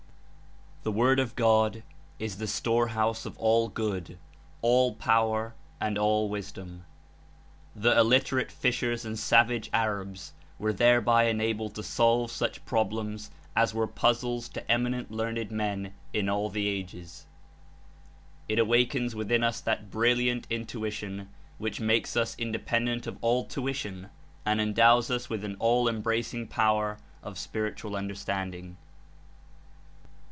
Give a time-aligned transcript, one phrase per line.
[0.83, 1.83] The Word of God
[2.17, 4.17] is the storehouse of all good,
[4.63, 6.85] all power and all wisdom.
[7.75, 13.85] The illiterate fishers and savage Arabs were thereby enabled to solve such problems as were
[13.85, 17.27] puzzles to eminent learned men in all the ages.
[18.49, 21.29] It awakens within us that brilliant in tuition
[21.59, 24.09] which makes us independent of all tuition
[24.47, 28.77] and endows us with an all embracing power of spiritual understanding.